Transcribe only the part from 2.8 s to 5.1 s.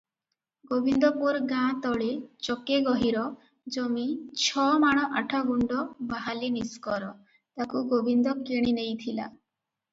ଗହୀର ଜମି ଛମାଣ